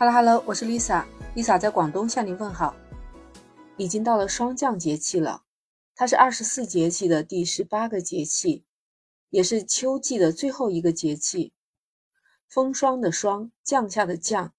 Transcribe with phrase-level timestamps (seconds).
[0.00, 2.76] Hello Hello，我是 Lisa，Lisa 在广东向您问好。
[3.76, 5.42] 已经到了霜降节气了，
[5.96, 8.64] 它是二十四节气的第十八个节气，
[9.30, 11.52] 也是秋季的最后一个节气。
[12.46, 14.54] 风霜的霜，降下的降，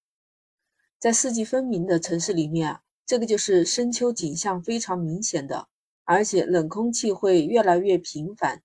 [1.00, 5.70] 在四季分明的城市里面啊，这个就是深秋景象非常明显的，
[6.04, 8.62] 而且冷空气会越来越频繁。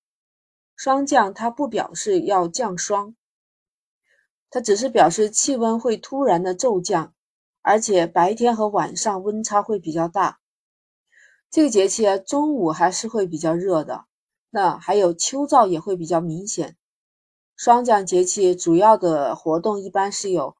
[0.74, 3.14] 霜降它不表示要降霜。
[4.54, 7.12] 它只是表示气温会突然的骤降，
[7.60, 10.38] 而且白天和晚上温差会比较大。
[11.50, 14.04] 这个节气啊，中午还是会比较热的。
[14.50, 16.76] 那还有秋燥也会比较明显。
[17.56, 20.54] 霜降节气主要的活动一般是有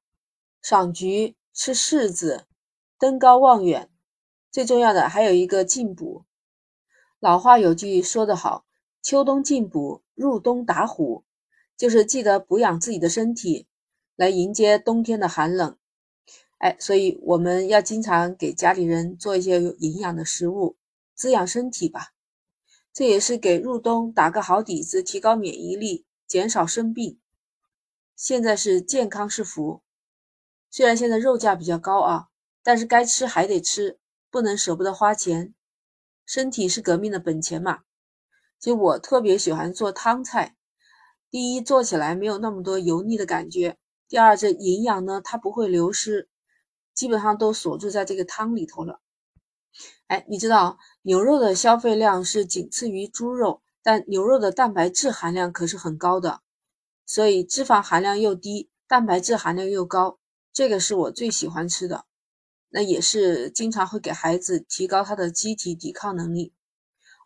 [0.60, 2.46] 赏菊、吃柿子、
[2.98, 3.88] 登高望远，
[4.51, 6.24] 最重要的还有一个进补。
[7.20, 8.65] 老话有句说得好
[9.01, 11.23] ：“秋冬进补，入冬打虎”，
[11.79, 13.68] 就是记得补养自己的身体。
[14.16, 15.77] 来迎接冬天的寒冷，
[16.59, 20.76] 哎，所以我们要经常给家里人做一些有营养的食物，
[21.15, 22.12] 滋养身体吧。
[22.92, 27.18] 这也是给入冬打个好底子，提高免疫力，减少生病。
[28.15, 29.82] 现在是健康是福，
[30.70, 32.29] 虽然现在肉价比较高啊，
[32.62, 33.98] 但是该吃还得吃，
[34.30, 35.52] 不能舍不得花钱。
[36.24, 37.80] 身体是革命的本钱嘛。
[38.60, 40.54] 其实我特别喜欢做汤菜，
[41.29, 43.76] 第一做起来没有那么多油腻的感觉。
[44.09, 46.29] 第二，这营养呢，它不会流失，
[46.93, 49.01] 基本上都锁住在这个汤里头了。
[50.07, 56.43] 哎，你知道牛肉的消费量是仅次于猪肉，但牛肉的蛋白质含量可是很高的，
[57.07, 60.19] 所以脂肪含量又低，蛋白质含量又高，
[60.52, 62.05] 这个是我最喜欢吃的。
[62.69, 66.53] 那也是经常会给孩子提高他的机体抵抗能力。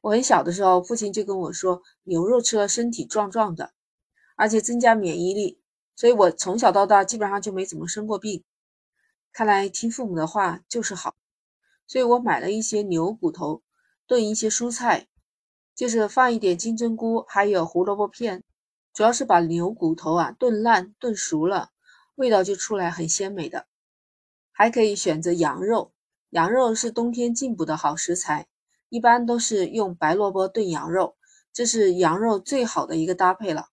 [0.03, 3.73] 我很小的时候，父亲就跟我说，牛肉吃了身体壮壮的，
[4.37, 5.61] 而且增加免疫力。
[5.99, 8.45] 所以我从小到大基本上就没怎么生过病，
[9.33, 11.17] 看来听父母的话就是好。
[11.89, 13.63] 所以我买了一些牛骨头，
[14.07, 15.09] 炖一些蔬菜，
[15.75, 18.45] 就是放一点金针菇，还有胡萝卜片，
[18.93, 21.71] 主要是把牛骨头啊炖烂、炖熟了，
[22.15, 23.67] 味道就出来很鲜美的。
[24.53, 25.91] 还可以选择羊肉，
[26.31, 28.47] 羊肉是冬天进补的好食材，
[28.89, 31.17] 一般都是用白萝卜炖羊肉，
[31.53, 33.71] 这是羊肉最好的一个搭配了。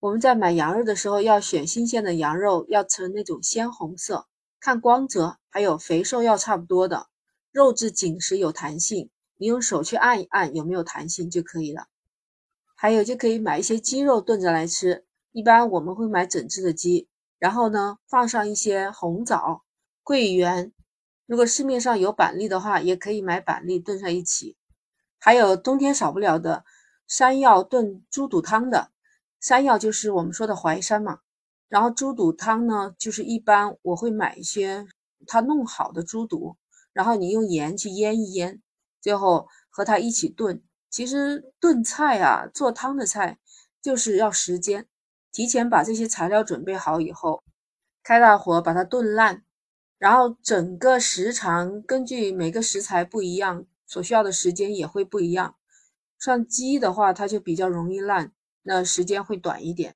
[0.00, 4.26] 我们在买羊肉的时候，要选新鲜的羊肉，要呈那种鲜红色，
[4.58, 7.08] 看光泽，还有肥瘦要差不多的，
[7.52, 11.88] 肉质紧实有弹性，你用手去按一按有没有弹性就可以了。
[12.74, 17.06] 还有就可以买一些鸡肉炖着来吃，一般我们会买整只的鸡，
[17.38, 19.64] 然后呢放上一些红枣、
[20.02, 20.72] 桂圆，
[21.26, 24.56] 如果市面上有板栗的话，也可以买板栗炖上一起。
[25.18, 26.64] 还有冬天少不了的
[27.06, 28.92] 山药炖猪肚汤的。
[29.40, 31.20] 山药就是我们说的淮山嘛，
[31.68, 34.86] 然后猪肚汤呢，就是一般我会买一些
[35.26, 36.56] 它弄好的猪肚，
[36.92, 38.60] 然后你用盐去腌一腌，
[39.00, 40.62] 最后和它一起炖。
[40.90, 43.38] 其实炖菜啊，做汤的菜
[43.80, 44.86] 就是要时间，
[45.32, 47.42] 提前把这些材料准备好以后，
[48.02, 49.44] 开大火把它炖烂，
[49.98, 55.54] 然后整个时长根据每个食材不一样，所需要的时间也会不一样。
[56.18, 58.32] 像鸡的话，它就比较容易烂。
[58.62, 59.94] 那时间会短一点。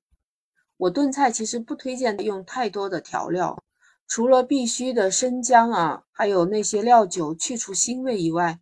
[0.77, 3.63] 我炖菜其实不推荐用太多的调料，
[4.07, 8.59] 除了必须的生姜啊，还有那些料酒去除腥味以外，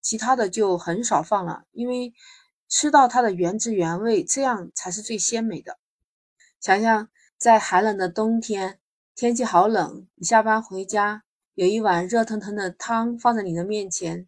[0.00, 2.14] 其他的就很少放了，因为
[2.68, 5.78] 吃到它的原汁原味，这样才是最鲜美的。
[6.60, 8.78] 想想在寒冷的冬天，
[9.14, 11.24] 天气好冷，你下班回家，
[11.54, 14.26] 有一碗热腾腾的汤放在你的面前，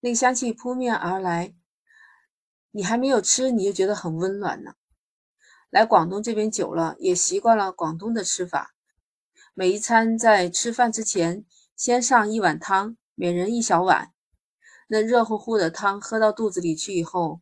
[0.00, 1.54] 那香气扑面而来。
[2.76, 4.74] 你还没有吃，你就觉得很温暖呢。
[5.70, 8.74] 来广东这边久了，也习惯了广东的吃法。
[9.54, 14.12] 每一餐在吃饭之前，先上一碗汤，每人一小碗。
[14.88, 17.40] 那热乎乎的汤喝到肚子里去以后，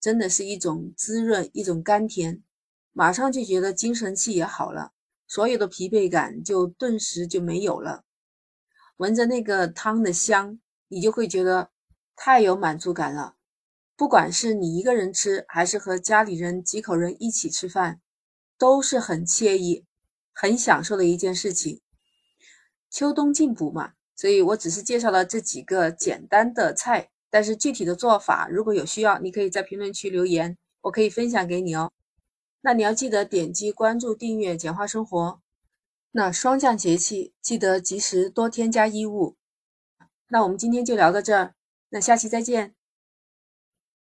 [0.00, 2.42] 真的是一种滋润，一种甘甜，
[2.90, 4.90] 马上就觉得精神气也好了，
[5.28, 8.02] 所有的疲惫感就顿时就没有了。
[8.96, 10.58] 闻着那个汤的香，
[10.88, 11.70] 你就会觉得
[12.16, 13.36] 太有满足感了。
[13.96, 18.00] 不管是你一个人吃，还是和家里人几口人一起吃饭，
[18.58, 19.84] 都是很惬意、
[20.32, 21.80] 很享受的一件事情。
[22.90, 31.92] 秋冬进补嘛，所以我只是介绍了这几个简单的菜，但是具体的做法，如果有需要，你可以在评论区留言，我可以分享给你哦。
[32.62, 35.40] 那你要记得点击关注、订阅“简化生活”。
[36.12, 39.36] 那霜降节气，记得及时多添加衣物。
[40.28, 41.54] 那我们今天就聊到这儿，
[41.88, 42.74] 那下期再见。